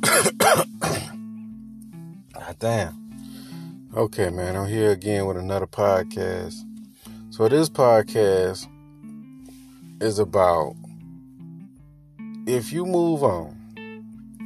ah, 0.04 1.04
damn. 2.58 2.94
Okay, 3.96 4.30
man, 4.30 4.56
I'm 4.56 4.68
here 4.68 4.92
again 4.92 5.26
with 5.26 5.36
another 5.36 5.66
podcast. 5.66 6.54
So, 7.30 7.48
this 7.48 7.68
podcast 7.68 8.68
is 10.00 10.18
about 10.18 10.74
if 12.46 12.72
you 12.72 12.86
move 12.86 13.24
on, 13.24 13.56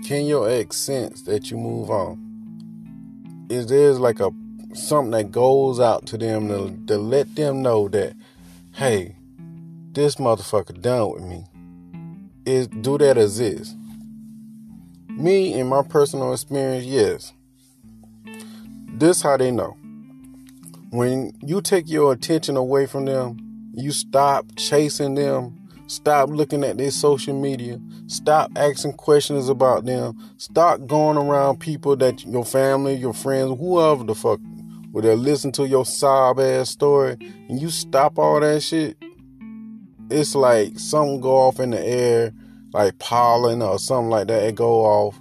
can 0.04 0.24
your 0.24 0.48
ex 0.48 0.76
sense 0.76 1.22
that 1.22 1.50
you 1.50 1.56
move 1.56 1.90
on? 1.90 3.46
Is 3.50 3.66
there's 3.66 3.98
like 3.98 4.20
a 4.20 4.30
something 4.74 5.10
that 5.10 5.30
goes 5.30 5.80
out 5.80 6.06
to 6.06 6.16
them 6.16 6.48
to, 6.48 6.86
to 6.86 6.98
let 6.98 7.34
them 7.34 7.60
know 7.60 7.88
that, 7.88 8.14
hey, 8.72 9.16
this 9.92 10.16
motherfucker 10.16 10.80
done 10.80 11.10
with 11.12 11.22
me. 11.24 11.44
Is 12.46 12.68
do 12.68 12.96
that 12.98 13.18
exist? 13.18 13.76
Me, 15.16 15.52
in 15.52 15.68
my 15.68 15.82
personal 15.82 16.32
experience, 16.32 16.84
yes. 16.84 17.32
This 18.94 19.20
how 19.22 19.36
they 19.36 19.50
know. 19.50 19.76
When 20.90 21.32
you 21.40 21.60
take 21.60 21.88
your 21.88 22.12
attention 22.12 22.56
away 22.56 22.86
from 22.86 23.04
them, 23.04 23.70
you 23.74 23.92
stop 23.92 24.46
chasing 24.56 25.14
them, 25.14 25.68
stop 25.86 26.30
looking 26.30 26.64
at 26.64 26.78
their 26.78 26.90
social 26.90 27.38
media, 27.38 27.78
stop 28.06 28.50
asking 28.56 28.94
questions 28.94 29.48
about 29.48 29.84
them, 29.84 30.18
stop 30.38 30.86
going 30.86 31.18
around 31.18 31.60
people 31.60 31.94
that 31.96 32.24
your 32.24 32.44
family, 32.44 32.94
your 32.94 33.14
friends, 33.14 33.58
whoever 33.58 34.04
the 34.04 34.14
fuck, 34.14 34.40
where 34.92 35.02
they 35.02 35.14
listen 35.14 35.52
to 35.52 35.68
your 35.68 35.84
sob 35.84 36.40
ass 36.40 36.70
story, 36.70 37.16
and 37.48 37.60
you 37.60 37.70
stop 37.70 38.18
all 38.18 38.40
that 38.40 38.62
shit, 38.62 38.96
it's 40.10 40.34
like 40.34 40.78
something 40.78 41.20
go 41.20 41.36
off 41.36 41.60
in 41.60 41.70
the 41.70 41.80
air 41.80 42.32
like 42.72 42.98
pollen 42.98 43.62
or 43.62 43.78
something 43.78 44.10
like 44.10 44.28
that, 44.28 44.42
it 44.44 44.54
go 44.54 44.84
off 44.84 45.18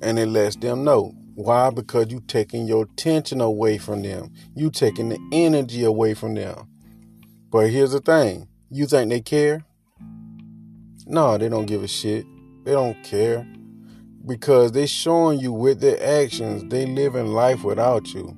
and 0.00 0.18
it 0.18 0.26
lets 0.26 0.56
them 0.56 0.84
know. 0.84 1.14
Why? 1.34 1.70
Because 1.70 2.10
you 2.10 2.20
taking 2.26 2.66
your 2.66 2.84
attention 2.84 3.40
away 3.40 3.76
from 3.76 4.02
them. 4.02 4.32
You 4.54 4.70
taking 4.70 5.10
the 5.10 5.18
energy 5.32 5.84
away 5.84 6.14
from 6.14 6.34
them. 6.34 6.68
But 7.50 7.70
here's 7.70 7.92
the 7.92 8.00
thing. 8.00 8.48
You 8.70 8.86
think 8.86 9.10
they 9.10 9.20
care? 9.20 9.64
No, 11.06 11.36
they 11.36 11.48
don't 11.48 11.66
give 11.66 11.82
a 11.82 11.88
shit. 11.88 12.24
They 12.64 12.72
don't 12.72 13.02
care. 13.04 13.46
Because 14.26 14.72
they 14.72 14.86
showing 14.86 15.38
you 15.38 15.52
with 15.52 15.80
their 15.80 16.02
actions, 16.02 16.64
they 16.70 16.86
living 16.86 17.26
life 17.26 17.62
without 17.62 18.12
you. 18.12 18.36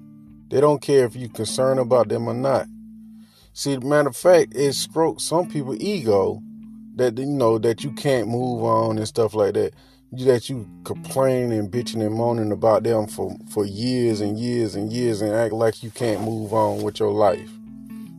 They 0.48 0.60
don't 0.60 0.82
care 0.82 1.04
if 1.06 1.14
you 1.14 1.28
concerned 1.28 1.78
about 1.80 2.08
them 2.08 2.28
or 2.28 2.34
not. 2.34 2.66
See, 3.52 3.78
matter 3.78 4.08
of 4.08 4.16
fact, 4.16 4.54
it 4.54 4.72
strokes 4.74 5.24
some 5.24 5.48
people 5.48 5.76
ego 5.80 6.42
that 6.98 7.16
you 7.18 7.26
know 7.26 7.58
that 7.58 7.82
you 7.82 7.92
can't 7.92 8.28
move 8.28 8.62
on 8.62 8.98
and 8.98 9.08
stuff 9.08 9.34
like 9.34 9.54
that. 9.54 9.72
That 10.12 10.48
you 10.48 10.68
complain 10.84 11.52
and 11.52 11.70
bitching 11.70 12.04
and 12.04 12.14
moaning 12.14 12.52
about 12.52 12.82
them 12.82 13.06
for 13.06 13.36
for 13.50 13.64
years 13.64 14.20
and 14.20 14.38
years 14.38 14.74
and 14.74 14.92
years 14.92 15.20
and 15.22 15.32
act 15.32 15.52
like 15.52 15.82
you 15.82 15.90
can't 15.90 16.22
move 16.22 16.52
on 16.52 16.82
with 16.82 16.98
your 17.00 17.12
life. 17.12 17.50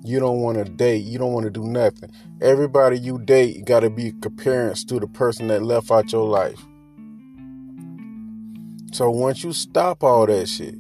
You 0.03 0.19
don't 0.19 0.39
want 0.39 0.58
to 0.58 0.63
date. 0.63 1.03
You 1.03 1.19
don't 1.19 1.33
want 1.33 1.45
to 1.45 1.49
do 1.49 1.63
nothing. 1.66 2.11
Everybody 2.41 2.97
you 2.97 3.19
date 3.19 3.66
got 3.66 3.81
to 3.81 3.89
be 3.89 4.13
comparants 4.13 4.88
to 4.88 4.99
the 4.99 5.08
person 5.08 5.47
that 5.47 5.61
left 5.61 5.91
out 5.91 6.11
your 6.11 6.25
life. 6.25 6.59
So 8.91 9.09
once 9.09 9.43
you 9.43 9.53
stop 9.53 10.03
all 10.03 10.25
that 10.25 10.47
shit, 10.47 10.75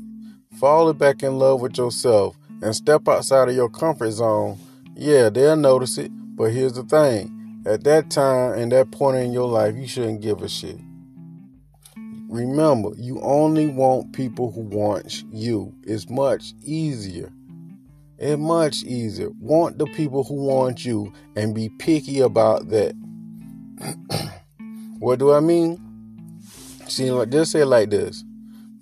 fall 0.57 0.93
back 0.93 1.21
in 1.21 1.37
love 1.37 1.61
with 1.61 1.77
yourself 1.77 2.37
and 2.61 2.75
step 2.75 3.07
outside 3.07 3.49
of 3.49 3.55
your 3.55 3.69
comfort 3.69 4.11
zone, 4.11 4.57
yeah, 4.95 5.29
they'll 5.29 5.55
notice 5.55 5.97
it. 5.97 6.11
But 6.35 6.51
here's 6.51 6.73
the 6.73 6.83
thing 6.83 7.38
at 7.65 7.83
that 7.83 8.09
time 8.09 8.53
and 8.53 8.71
that 8.71 8.91
point 8.91 9.17
in 9.17 9.31
your 9.31 9.47
life, 9.47 9.75
you 9.75 9.87
shouldn't 9.87 10.21
give 10.21 10.41
a 10.41 10.49
shit. 10.49 10.79
Remember, 12.29 12.91
you 12.95 13.19
only 13.21 13.67
want 13.67 14.13
people 14.13 14.51
who 14.51 14.61
want 14.61 15.23
you. 15.31 15.73
It's 15.83 16.09
much 16.09 16.53
easier. 16.63 17.31
It's 18.17 18.39
much 18.39 18.83
easier. 18.83 19.29
Want 19.39 19.77
the 19.77 19.87
people 19.87 20.23
who 20.23 20.35
want 20.35 20.85
you 20.85 21.11
and 21.35 21.55
be 21.55 21.69
picky 21.69 22.19
about 22.19 22.69
that. 22.69 22.93
what 24.99 25.19
do 25.19 25.33
I 25.33 25.39
mean? 25.39 25.79
See, 26.87 27.09
like 27.11 27.29
just 27.29 27.51
say 27.51 27.63
like 27.63 27.89
this. 27.89 28.23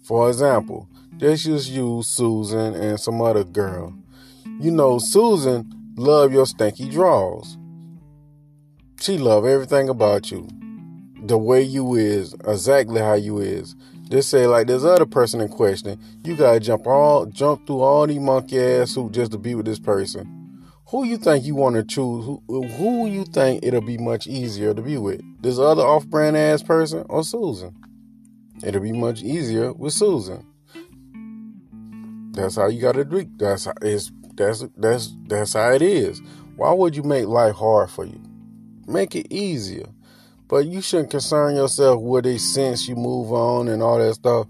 For 0.04 0.28
example, 0.30 0.90
just 1.18 1.46
use 1.46 2.08
Susan 2.08 2.76
and 2.76 3.00
some 3.00 3.22
other 3.22 3.44
girl. 3.44 3.94
You 4.60 4.72
know, 4.72 4.98
Susan 4.98 5.72
love 5.96 6.34
your 6.34 6.46
stanky 6.46 6.92
draws. 6.92 7.58
She 9.00 9.18
love 9.18 9.46
everything 9.46 9.90
about 9.90 10.32
you. 10.32 10.48
The 11.22 11.38
way 11.38 11.62
you 11.62 11.96
is, 11.96 12.34
exactly 12.46 13.00
how 13.00 13.14
you 13.14 13.40
is. 13.40 13.76
Just 14.10 14.30
say 14.30 14.48
like 14.48 14.68
this 14.68 14.84
other 14.84 15.06
person 15.06 15.40
in 15.40 15.50
question, 15.50 16.00
you 16.24 16.36
gotta 16.36 16.60
jump 16.60 16.88
all 16.88 17.26
jump 17.28 17.68
through 17.68 17.82
all 17.82 18.08
these 18.08 18.20
monkey 18.20 18.60
ass 18.60 18.96
hoops 18.96 19.16
just 19.16 19.32
to 19.34 19.38
be 19.38 19.54
with 19.54 19.66
this 19.66 19.80
person. 19.80 20.64
Who 20.90 21.04
you 21.04 21.18
think 21.18 21.46
you 21.46 21.54
want 21.54 21.76
to 21.76 21.84
choose? 21.84 22.26
Who, 22.26 22.42
who 22.48 23.08
you 23.08 23.26
think 23.26 23.64
it'll 23.64 23.82
be 23.82 23.98
much 23.98 24.26
easier 24.26 24.74
to 24.74 24.82
be 24.82 24.98
with? 24.98 25.22
This 25.42 25.60
other 25.60 25.84
off-brand 25.84 26.38
ass 26.38 26.64
person 26.64 27.06
or 27.10 27.24
Susan? 27.24 27.76
It'll 28.64 28.82
be 28.82 28.94
much 28.94 29.22
easier 29.22 29.74
with 29.74 29.94
Susan. 29.94 30.46
That's 32.32 32.56
how 32.56 32.68
you 32.68 32.82
gotta 32.82 33.06
drink. 33.06 33.32
That's 33.38 33.66
how 33.66 33.74
it's 33.82 34.12
that's 34.36 34.66
that's 34.78 35.14
that's 35.28 35.54
how 35.54 35.72
it 35.72 35.82
is. 35.82 36.22
Why 36.56 36.72
would 36.72 36.96
you 36.96 37.04
make 37.04 37.28
life 37.28 37.56
hard 37.56 37.92
for 37.92 38.06
you? 38.06 38.22
Make 38.88 39.16
it 39.16 39.32
easier. 39.32 39.88
But 40.48 40.66
you 40.66 40.82
shouldn't 40.82 41.12
concern 41.12 41.56
yourself 41.56 42.02
with 42.02 42.26
a 42.26 42.40
sense 42.40 42.88
you 42.88 42.96
move 42.96 43.34
on 43.34 43.68
and 43.68 43.84
all 43.84 44.00
that 44.00 44.14
stuff. 44.14 44.48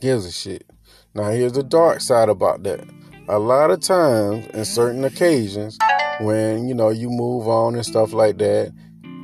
Gives 0.00 0.26
a 0.26 0.30
shit? 0.30 0.66
Now 1.14 1.30
here's 1.30 1.52
the 1.52 1.62
dark 1.62 2.00
side 2.00 2.28
about 2.28 2.62
that. 2.64 2.86
A 3.28 3.38
lot 3.38 3.70
of 3.70 3.80
times, 3.80 4.46
in 4.48 4.64
certain 4.64 5.04
occasions, 5.04 5.78
when 6.20 6.68
you 6.68 6.74
know 6.74 6.90
you 6.90 7.08
move 7.08 7.48
on 7.48 7.74
and 7.74 7.86
stuff 7.86 8.12
like 8.12 8.38
that, 8.38 8.72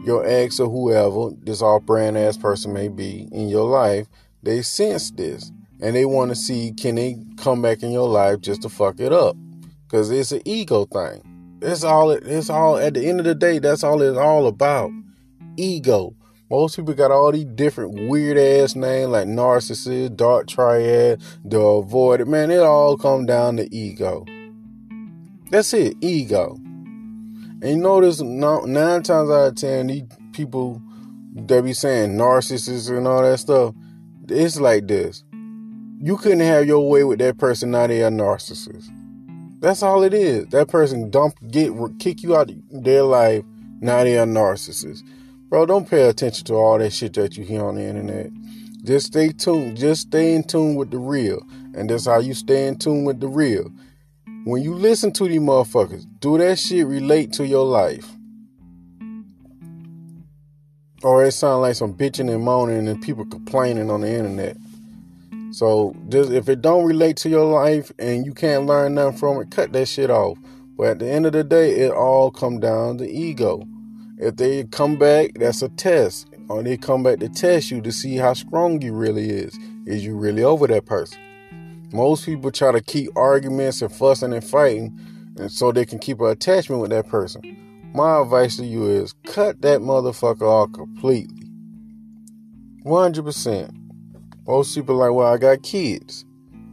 your 0.05 0.27
ex 0.27 0.59
or 0.59 0.71
whoever, 0.71 1.37
this 1.43 1.61
off 1.61 1.83
brand 1.83 2.17
ass 2.17 2.37
person 2.37 2.73
may 2.73 2.89
be 2.89 3.29
in 3.31 3.49
your 3.49 3.69
life, 3.69 4.07
they 4.43 4.63
sense 4.63 5.11
this 5.11 5.53
and 5.81 5.95
they 5.95 6.05
want 6.05 6.31
to 6.31 6.35
see 6.35 6.73
can 6.73 6.95
they 6.95 7.17
come 7.37 7.63
back 7.63 7.83
in 7.83 7.93
your 7.93 8.09
life 8.09 8.41
just 8.41 8.63
to 8.63 8.69
fuck 8.69 8.99
it 9.01 9.13
up 9.13 9.37
because 9.85 10.11
it's 10.11 10.33
an 10.33 10.43
ego 10.45 10.85
thing. 10.87 11.23
It's 11.61 11.85
all. 11.85 12.11
It's 12.11 12.51
all. 12.51 12.77
At 12.77 12.95
the 12.95 13.09
end 13.09 13.21
of 13.21 13.27
the 13.27 13.35
day, 13.35 13.59
that's 13.59 13.83
all 13.83 14.01
it's 14.03 14.19
all 14.19 14.47
about. 14.47 14.91
Ego. 15.57 16.15
Most 16.51 16.77
people 16.77 16.95
got 16.95 17.11
all 17.11 17.31
these 17.31 17.45
different 17.45 18.09
weird 18.09 18.39
ass 18.39 18.75
names 18.75 19.11
like 19.11 19.27
narcissist, 19.27 20.17
dark 20.17 20.47
triad, 20.47 21.21
the 21.45 21.59
avoidant. 21.59 22.27
Man, 22.27 22.51
it 22.51 22.61
all 22.61 22.97
come 22.97 23.27
down 23.27 23.59
to 23.59 23.75
ego. 23.75 24.25
That's 25.51 25.75
it, 25.75 25.97
ego. 26.01 26.55
And 27.61 27.65
you 27.65 27.77
notice 27.77 28.21
nine 28.23 29.03
times 29.03 29.31
out 29.31 29.49
of 29.49 29.57
ten, 29.57 29.89
these 29.89 30.05
people 30.33 30.81
that 31.35 31.65
be 31.65 31.75
saying 31.75 32.13
narcissists 32.13 32.89
and 32.97 33.07
all 33.07 33.23
that 33.23 33.39
stuff, 33.39 33.75
it's 34.29 34.59
like 34.59 34.87
this. 34.87 35.25
You 36.01 36.17
couldn't 36.17 36.41
have 36.41 36.67
your 36.67 36.89
way 36.89 37.05
with 37.05 37.19
that 37.19 37.37
person, 37.37 37.73
now 37.73 37.89
they 37.89 38.03
are 38.03 38.11
narcissist. 38.11 38.89
That's 39.61 39.83
all 39.83 40.05
it 40.05 40.15
is. 40.15 40.47
That 40.49 40.69
person 40.69 41.11
dump 41.11 41.35
get 41.51 41.73
kick 41.99 42.23
you 42.23 42.37
out 42.37 42.51
their 42.71 43.03
life. 43.03 43.45
Now 43.81 44.05
they 44.05 44.17
are 44.19 44.27
narcissists. 44.27 45.03
Bro, 45.49 45.67
don't 45.67 45.89
pay 45.89 46.09
attention 46.09 46.45
to 46.47 46.55
all 46.55 46.79
that 46.79 46.93
shit 46.93 47.15
that 47.15 47.37
you 47.37 47.45
hear 47.45 47.65
on 47.65 47.75
the 47.75 47.83
internet. 47.83 48.31
Just 48.85 49.07
stay 49.07 49.31
tuned. 49.31 49.77
Just 49.77 50.03
stay 50.03 50.35
in 50.35 50.45
tune 50.45 50.77
with 50.77 50.91
the 50.91 50.99
real. 50.99 51.41
And 51.75 51.91
that's 51.91 52.07
how 52.07 52.21
you 52.21 52.35
stay 52.35 52.69
in 52.69 52.79
tune 52.79 53.05
with 53.05 53.21
the 53.21 53.29
real. 53.29 53.71
When 54.45 54.63
you 54.63 54.75
listen 54.75 55.13
to 55.15 55.27
these 55.27 55.41
motherfuckers, 55.41 56.07
do 56.21 56.39
that 56.39 56.59
shit 56.59 56.87
relate 56.87 57.33
to 57.35 57.47
your 57.47 57.67
life? 57.67 58.07
Or 61.03 61.25
it 61.25 61.33
sound 61.33 61.63
like 61.63 61.75
some 61.75 61.95
bitching 61.95 62.33
and 62.33 62.45
moaning 62.45 62.89
and 62.89 63.03
people 63.03 63.25
complaining 63.25 63.91
on 63.91 64.03
the 64.03 64.09
internet. 64.09 64.57
So 65.51 65.95
just 66.09 66.31
if 66.31 66.49
it 66.49 66.63
don't 66.63 66.85
relate 66.85 67.17
to 67.19 67.29
your 67.29 67.45
life 67.45 67.91
and 67.99 68.27
you 68.27 68.35
can't 68.35 68.67
learn 68.67 68.95
nothing 68.95 69.19
from 69.19 69.41
it, 69.41 69.51
cut 69.51 69.73
that 69.73 69.87
shit 69.87 70.11
off. 70.11 70.39
But 70.77 70.89
at 70.89 70.99
the 71.01 71.11
end 71.11 71.27
of 71.27 71.33
the 71.33 71.45
day, 71.45 71.81
it 71.81 71.93
all 71.93 72.31
come 72.31 72.61
down 72.61 72.99
to 72.99 73.09
ego. 73.09 73.67
If 74.19 74.37
they 74.37 74.65
come 74.65 74.97
back, 74.97 75.33
that's 75.35 75.63
a 75.63 75.69
test. 75.69 76.29
Or 76.49 76.63
they 76.63 76.77
come 76.77 77.03
back 77.03 77.19
to 77.21 77.29
test 77.29 77.71
you 77.71 77.81
to 77.83 77.93
see 77.93 78.17
how 78.17 78.33
strong 78.35 78.81
you 78.81 78.93
really 78.93 79.31
is. 79.31 79.59
Is 79.87 80.05
you 80.05 80.17
really 80.17 80.43
over 80.43 80.67
that 80.67 80.87
person? 80.87 81.19
Most 81.93 82.27
people 82.27 82.51
try 82.51 82.73
to 82.73 82.81
keep 82.81 83.11
arguments 83.17 83.83
and 83.83 83.93
fussing 83.93 84.33
and 84.33 84.45
fighting 84.45 84.99
and 85.39 85.51
so 85.51 85.73
they 85.73 85.87
can 85.87 85.99
keep 85.99 86.21
an 86.21 86.27
attachment 86.27 86.83
with 86.83 86.91
that 86.91 87.09
person. 87.09 87.57
My 87.95 88.21
advice 88.21 88.57
to 88.57 88.67
you 88.67 88.87
is 88.89 89.15
cut 89.25 89.63
that 89.63 89.81
motherfucker 89.81 90.43
off 90.43 90.73
completely. 90.73 91.51
100%. 92.85 93.88
Most 94.49 94.75
people 94.75 94.97
like, 94.97 95.13
well, 95.13 95.31
I 95.31 95.37
got 95.37 95.63
kids. 95.63 96.25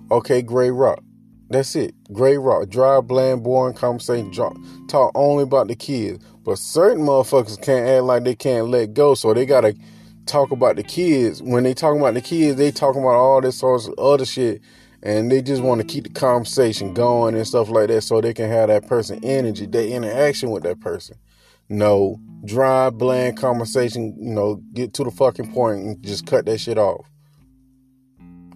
Okay, 0.10 0.42
Gray 0.42 0.72
Rock. 0.72 1.04
That's 1.50 1.76
it. 1.76 1.94
Gray 2.14 2.38
Rock. 2.38 2.70
Dry, 2.70 3.02
bland, 3.02 3.44
boring 3.44 3.76
conversation. 3.76 4.32
Talk 4.88 5.12
only 5.14 5.44
about 5.44 5.68
the 5.68 5.76
kids. 5.76 6.24
But 6.46 6.58
certain 6.58 7.04
motherfuckers 7.04 7.62
can't 7.62 7.86
act 7.86 8.04
like 8.04 8.24
they 8.24 8.34
can't 8.34 8.70
let 8.70 8.94
go, 8.94 9.14
so 9.14 9.34
they 9.34 9.46
gotta 9.46 9.76
talk 10.26 10.52
about 10.52 10.78
the 10.78 10.84
kids. 10.84 11.44
When 11.44 11.64
they 11.64 11.74
talk 11.74 11.98
about 11.98 12.14
the 12.14 12.22
kids, 12.22 12.58
they 12.58 12.72
talking 12.72 13.02
about 13.02 13.16
all 13.16 13.42
this 13.42 13.60
sorts 13.60 13.88
of 13.88 14.00
other 14.00 14.26
shit, 14.26 14.62
and 15.04 15.30
they 15.30 15.42
just 15.42 15.62
want 15.62 15.82
to 15.82 15.88
keep 15.88 16.06
the 16.06 16.12
conversation 16.12 16.94
going 16.94 17.36
and 17.36 17.46
stuff 17.46 17.70
like 17.70 17.90
that, 17.90 18.04
so 18.04 18.22
they 18.22 18.34
can 18.34 18.50
have 18.50 18.70
that 18.70 18.88
person 18.88 19.20
energy, 19.22 19.66
their 19.66 19.86
interaction 19.86 20.50
with 20.50 20.64
that 20.64 20.80
person. 20.80 21.18
No 21.68 22.22
dry, 22.46 22.90
bland 22.90 23.36
conversation. 23.36 24.16
You 24.18 24.34
know, 24.34 24.62
get 24.72 24.94
to 24.94 25.04
the 25.04 25.12
fucking 25.12 25.52
point 25.52 25.82
and 25.82 26.02
just 26.02 26.26
cut 26.26 26.46
that 26.46 26.60
shit 26.60 26.78
off. 26.78 27.06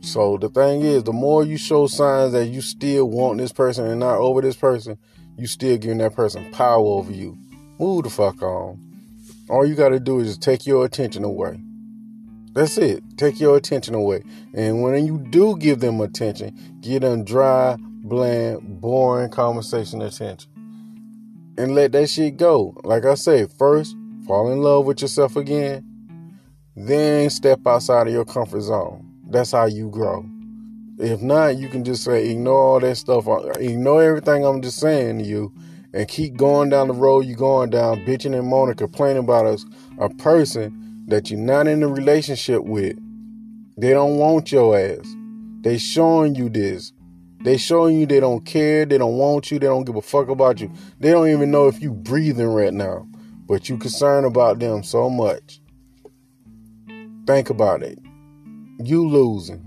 So 0.01 0.37
the 0.37 0.49
thing 0.49 0.81
is, 0.81 1.03
the 1.03 1.13
more 1.13 1.43
you 1.43 1.57
show 1.57 1.87
signs 1.87 2.33
that 2.33 2.47
you 2.47 2.61
still 2.61 3.09
want 3.09 3.37
this 3.37 3.51
person 3.51 3.85
and 3.85 3.99
not 3.99 4.17
over 4.17 4.41
this 4.41 4.55
person, 4.55 4.97
you 5.37 5.47
still 5.47 5.77
giving 5.77 5.97
that 5.99 6.15
person 6.15 6.49
power 6.51 6.83
over 6.83 7.11
you. 7.11 7.37
Move 7.79 8.03
the 8.03 8.09
fuck 8.09 8.41
on. 8.41 8.79
All 9.49 9.65
you 9.65 9.75
got 9.75 9.89
to 9.89 9.99
do 9.99 10.19
is 10.19 10.27
just 10.27 10.41
take 10.41 10.65
your 10.65 10.85
attention 10.85 11.23
away. 11.23 11.59
That's 12.53 12.77
it. 12.77 13.03
Take 13.17 13.39
your 13.39 13.57
attention 13.57 13.93
away. 13.93 14.23
And 14.53 14.81
when 14.81 15.05
you 15.05 15.17
do 15.17 15.57
give 15.57 15.79
them 15.79 16.01
attention, 16.01 16.57
give 16.81 17.01
them 17.01 17.23
dry, 17.23 17.77
bland, 17.79 18.81
boring 18.81 19.29
conversation 19.29 20.01
attention. 20.01 20.51
And 21.57 21.75
let 21.75 21.91
that 21.91 22.09
shit 22.09 22.37
go. 22.37 22.79
Like 22.83 23.05
I 23.05 23.15
said, 23.15 23.51
first, 23.53 23.95
fall 24.25 24.51
in 24.51 24.61
love 24.61 24.85
with 24.85 25.01
yourself 25.01 25.35
again. 25.35 25.85
Then 26.75 27.29
step 27.29 27.59
outside 27.65 28.07
of 28.07 28.13
your 28.13 28.25
comfort 28.25 28.61
zone. 28.61 29.08
That's 29.29 29.51
how 29.51 29.65
you 29.65 29.89
grow. 29.89 30.25
If 30.97 31.21
not, 31.21 31.57
you 31.57 31.69
can 31.69 31.83
just 31.83 32.03
say, 32.03 32.29
ignore 32.29 32.57
all 32.57 32.79
that 32.79 32.95
stuff. 32.95 33.25
Ignore 33.57 34.03
everything 34.03 34.45
I'm 34.45 34.61
just 34.61 34.79
saying 34.79 35.19
to 35.19 35.23
you 35.23 35.53
and 35.93 36.07
keep 36.07 36.35
going 36.35 36.69
down 36.69 36.87
the 36.87 36.93
road 36.93 37.25
you're 37.25 37.37
going 37.37 37.69
down, 37.69 38.05
bitching 38.05 38.37
and 38.37 38.47
moaning, 38.47 38.75
complaining 38.75 39.23
about 39.23 39.45
us, 39.45 39.65
a 39.99 40.09
person 40.09 41.05
that 41.07 41.31
you're 41.31 41.39
not 41.39 41.67
in 41.67 41.83
a 41.83 41.87
relationship 41.87 42.63
with. 42.63 42.97
They 43.77 43.91
don't 43.91 44.17
want 44.17 44.51
your 44.51 44.77
ass. 44.77 45.15
They 45.61 45.77
showing 45.77 46.35
you 46.35 46.49
this. 46.49 46.91
They 47.41 47.55
showing 47.57 47.97
you 47.97 48.05
they 48.05 48.19
don't 48.19 48.45
care, 48.45 48.85
they 48.85 48.97
don't 48.97 49.17
want 49.17 49.49
you, 49.49 49.59
they 49.59 49.67
don't 49.67 49.85
give 49.85 49.95
a 49.95 50.01
fuck 50.01 50.27
about 50.27 50.59
you. 50.59 50.69
They 50.99 51.11
don't 51.11 51.29
even 51.29 51.51
know 51.51 51.67
if 51.67 51.81
you 51.81 51.93
breathing 51.93 52.47
right 52.47 52.73
now. 52.73 53.07
But 53.47 53.69
you 53.69 53.77
concerned 53.77 54.25
about 54.25 54.59
them 54.59 54.83
so 54.83 55.09
much. 55.09 55.61
Think 57.25 57.49
about 57.49 57.83
it. 57.83 57.97
You 58.81 59.07
losing. 59.07 59.65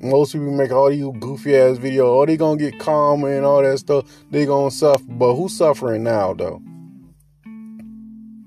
Most 0.00 0.32
people 0.32 0.50
make 0.50 0.72
all 0.72 0.90
these 0.90 1.04
goofy 1.20 1.56
ass 1.56 1.76
videos. 1.76 2.06
Oh, 2.06 2.26
they 2.26 2.36
gonna 2.36 2.58
get 2.58 2.80
calm 2.80 3.24
and 3.24 3.44
all 3.44 3.62
that 3.62 3.78
stuff. 3.78 4.06
They 4.30 4.46
gonna 4.46 4.70
suffer. 4.70 5.04
But 5.06 5.34
who's 5.34 5.56
suffering 5.56 6.02
now 6.02 6.32
though? 6.32 6.62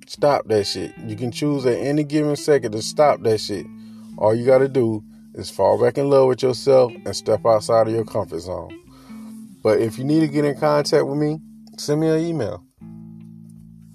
Stop 0.08 0.48
that 0.48 0.66
shit. 0.66 0.94
You 1.06 1.16
can 1.16 1.32
choose 1.32 1.66
at 1.66 1.78
any 1.78 2.04
given 2.04 2.36
second 2.36 2.72
to 2.72 2.82
stop 2.82 3.22
that 3.22 3.40
shit. 3.40 3.68
All 4.18 4.34
you 4.34 4.46
gotta 4.46 4.68
do 4.68 5.04
is 5.36 5.52
fall 5.52 5.80
back 5.80 6.00
in 6.00 6.10
love 6.10 6.30
with 6.30 6.42
yourself 6.42 6.92
and 7.06 7.16
step 7.16 7.46
outside 7.46 7.88
of 7.88 7.94
your 7.94 8.06
comfort 8.06 8.40
zone. 8.40 8.76
But 9.62 9.82
if 9.82 10.00
you 10.00 10.04
need 10.04 10.22
to 10.22 10.28
get 10.28 10.46
in 10.46 10.60
contact 10.60 11.06
with 11.06 11.18
me, 11.18 11.40
send 11.78 12.02
me 12.02 12.08
an 12.08 12.20
email. 12.20 12.64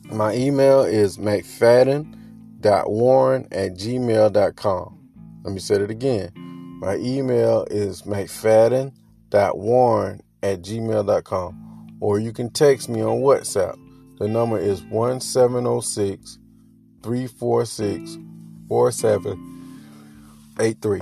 My 0.05 0.35
email 0.35 0.83
is 0.83 1.19
mcfadden.warren 1.19 3.49
at 3.51 3.75
gmail.com. 3.75 5.00
Let 5.43 5.55
me 5.55 5.61
say 5.61 5.77
it 5.77 5.91
again. 5.91 6.31
My 6.81 6.97
email 6.97 7.67
is 7.71 8.03
mcfadden.warren 8.03 10.21
at 10.43 10.63
gmail.com. 10.63 11.97
Or 12.01 12.19
you 12.19 12.33
can 12.33 12.51
text 12.51 12.89
me 12.89 13.03
on 13.03 13.21
WhatsApp. 13.21 13.77
The 14.19 14.27
number 14.29 14.59
is 14.59 14.83
1706 14.85 16.39
346 17.03 18.19
4783. 18.69 21.01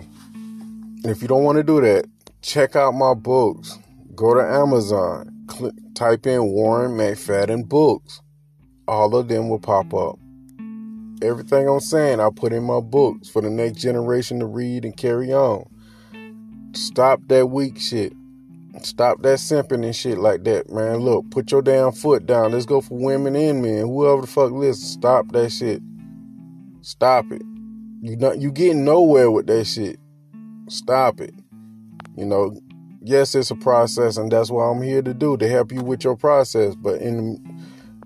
If 1.05 1.23
you 1.23 1.29
don't 1.29 1.45
want 1.45 1.59
to 1.59 1.63
do 1.63 1.81
that, 1.81 2.07
check 2.43 2.75
out 2.77 2.93
my 2.93 3.15
books. 3.15 3.79
Go 4.15 4.35
to 4.35 4.41
Amazon, 4.41 5.45
click, 5.47 5.75
type 5.95 6.27
in 6.27 6.45
Warren 6.47 6.93
McFadden 6.93 7.69
books. 7.69 8.21
All 8.87 9.15
of 9.15 9.29
them 9.29 9.49
will 9.49 9.61
pop 9.61 9.95
up. 9.95 10.19
Everything 11.21 11.69
I'm 11.69 11.81
saying, 11.81 12.21
I 12.21 12.31
put 12.35 12.53
in 12.53 12.63
my 12.63 12.81
books 12.81 13.29
for 13.29 13.43
the 13.43 13.51
next 13.51 13.79
generation 13.79 14.39
to 14.41 14.47
read 14.47 14.85
and 14.85 14.97
carry 14.97 15.33
on. 15.33 15.69
Stop 16.73 17.21
that 17.29 17.47
weak 17.47 17.79
shit. 17.79 18.13
Stop 18.83 19.23
that 19.23 19.39
simping 19.39 19.85
and 19.85 19.97
shit 19.97 20.19
like 20.19 20.45
that, 20.45 20.71
man. 20.71 20.99
Look, 20.99 21.31
put 21.31 21.51
your 21.51 21.63
damn 21.63 21.91
foot 21.91 22.27
down. 22.27 22.53
Let's 22.53 22.67
go 22.67 22.81
for 22.81 22.97
women 22.97 23.35
and 23.35 23.63
men. 23.63 23.87
Whoever 23.87 24.21
the 24.21 24.27
fuck 24.29 24.53
listen, 24.53 24.87
stop 24.87 25.33
that 25.33 25.51
shit. 25.51 25.83
Stop 26.83 27.33
it. 27.33 27.43
You 28.01 28.17
not 28.17 28.39
you 28.39 28.53
getting 28.53 28.85
nowhere 28.85 29.31
with 29.31 29.49
that 29.49 29.65
shit. 29.65 29.99
Stop 30.69 31.21
it. 31.21 31.35
You 32.17 32.27
know, 32.27 32.57
yes, 33.03 33.35
it's 33.35 33.51
a 33.51 33.57
process, 33.57 34.17
and 34.17 34.31
that's 34.31 34.51
what 34.51 34.63
I'm 34.63 34.83
here 34.83 35.03
to 35.03 35.15
do 35.15 35.37
to 35.37 35.49
help 35.49 35.73
you 35.73 35.83
with 35.83 36.05
your 36.05 36.17
process. 36.17 36.77
But 36.77 37.01
in 37.01 37.58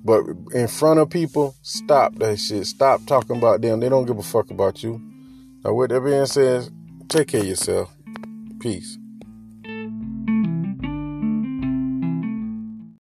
but 0.05 0.25
in 0.53 0.69
front 0.69 1.01
of 1.01 1.11
people, 1.11 1.55
stop 1.63 2.15
that 2.17 2.39
shit. 2.39 2.67
Stop 2.67 3.07
talking 3.07 3.37
about 3.37 3.61
them. 3.61 3.81
They 3.81 3.89
don't 3.89 4.07
give 4.07 4.19
a 4.19 4.23
fuck 4.23 4.51
about 4.51 4.83
you. 4.83 5.01
Now, 5.65 5.75
with 5.75 5.91
that 5.91 6.01
being 6.01 6.27
said, 6.27 6.69
take 7.09 7.29
care 7.29 7.41
of 7.41 7.47
yourself. 7.47 7.95
Peace. 8.61 8.99